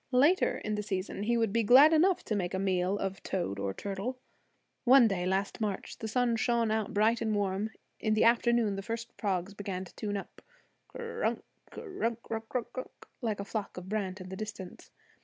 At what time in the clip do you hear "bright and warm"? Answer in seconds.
6.91-7.69